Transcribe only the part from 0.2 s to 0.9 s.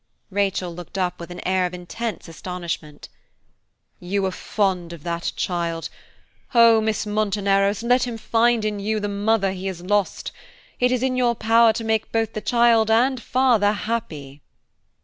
Rachel